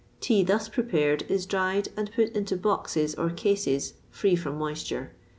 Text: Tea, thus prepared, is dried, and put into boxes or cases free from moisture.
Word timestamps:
Tea, 0.19 0.41
thus 0.41 0.67
prepared, 0.67 1.25
is 1.29 1.45
dried, 1.45 1.89
and 1.95 2.11
put 2.11 2.29
into 2.29 2.57
boxes 2.57 3.13
or 3.13 3.29
cases 3.29 3.93
free 4.09 4.35
from 4.35 4.57
moisture. 4.57 5.11